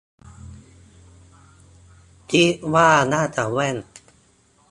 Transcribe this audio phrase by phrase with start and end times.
[2.31, 3.77] คิดว่าน่าจะแว่น